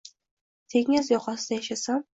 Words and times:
Dengiz 0.75 1.13
yoqasida 1.15 1.61
yashasam 1.63 2.07